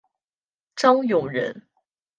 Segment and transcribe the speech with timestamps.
[0.75, 1.67] 张永人。